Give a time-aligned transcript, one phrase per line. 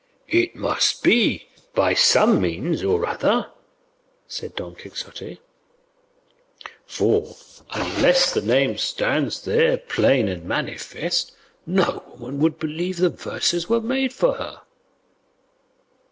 [0.29, 1.45] "It must be,
[1.75, 3.51] by some means or other,"
[4.27, 5.39] said Don Quixote,
[6.87, 7.35] "for
[7.69, 11.33] unless the name stands there plain and manifest,
[11.67, 14.61] no woman would believe the verses were made for her."